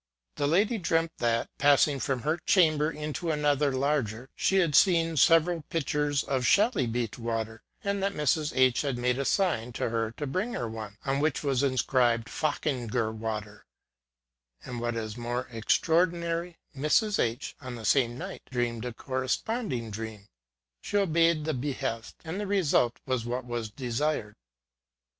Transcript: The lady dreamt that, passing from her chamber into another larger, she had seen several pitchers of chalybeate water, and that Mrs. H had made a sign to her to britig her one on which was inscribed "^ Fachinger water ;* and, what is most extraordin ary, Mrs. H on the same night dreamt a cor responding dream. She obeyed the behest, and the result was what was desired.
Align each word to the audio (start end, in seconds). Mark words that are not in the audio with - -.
The 0.37 0.47
lady 0.47 0.79
dreamt 0.79 1.11
that, 1.19 1.47
passing 1.59 1.99
from 1.99 2.23
her 2.23 2.37
chamber 2.37 2.89
into 2.89 3.29
another 3.29 3.71
larger, 3.71 4.29
she 4.35 4.57
had 4.57 4.73
seen 4.73 5.15
several 5.15 5.61
pitchers 5.69 6.23
of 6.23 6.43
chalybeate 6.43 7.19
water, 7.19 7.61
and 7.83 8.01
that 8.01 8.15
Mrs. 8.15 8.51
H 8.55 8.81
had 8.81 8.97
made 8.97 9.19
a 9.19 9.25
sign 9.25 9.71
to 9.73 9.89
her 9.91 10.09
to 10.13 10.25
britig 10.25 10.55
her 10.55 10.67
one 10.67 10.97
on 11.05 11.19
which 11.19 11.43
was 11.43 11.61
inscribed 11.61 12.27
"^ 12.27 12.29
Fachinger 12.31 13.11
water 13.13 13.63
;* 13.13 13.63
and, 14.65 14.81
what 14.81 14.95
is 14.95 15.17
most 15.17 15.49
extraordin 15.49 16.23
ary, 16.23 16.57
Mrs. 16.75 17.19
H 17.19 17.55
on 17.61 17.75
the 17.75 17.85
same 17.85 18.17
night 18.17 18.41
dreamt 18.49 18.85
a 18.85 18.93
cor 18.93 19.19
responding 19.19 19.91
dream. 19.91 20.25
She 20.81 20.97
obeyed 20.97 21.45
the 21.45 21.53
behest, 21.53 22.15
and 22.25 22.39
the 22.39 22.47
result 22.47 22.99
was 23.05 23.25
what 23.27 23.45
was 23.45 23.69
desired. 23.69 24.33